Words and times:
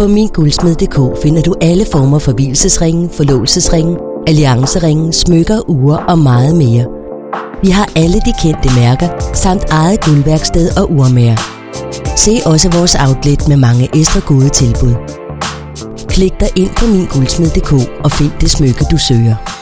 På 0.00 0.06
minguldsmed.dk 0.06 1.22
finder 1.22 1.42
du 1.42 1.54
alle 1.60 1.86
former 1.92 2.18
for 2.18 2.32
hvilesesringe, 2.32 3.08
forlovelsesringe, 3.12 3.98
allianceringe, 4.26 5.12
smykker, 5.12 5.70
ure 5.70 5.98
og 5.98 6.18
meget 6.18 6.56
mere. 6.56 6.86
Vi 7.62 7.70
har 7.70 7.92
alle 7.96 8.14
de 8.14 8.32
kendte 8.42 8.80
mærker, 8.80 9.32
samt 9.34 9.64
eget 9.70 10.04
guldværksted 10.04 10.76
og 10.76 10.90
urmager. 10.92 11.36
Se 12.16 12.40
også 12.46 12.70
vores 12.70 12.94
outlet 12.94 13.48
med 13.48 13.56
mange 13.56 13.88
ekstra 13.94 14.20
gode 14.20 14.48
tilbud. 14.48 14.94
Klik 16.08 16.32
dig 16.40 16.48
ind 16.56 16.70
på 16.78 16.86
minguldsmed.dk 16.86 17.72
og 18.04 18.12
find 18.12 18.32
det 18.40 18.50
smykke, 18.50 18.84
du 18.90 18.98
søger. 18.98 19.59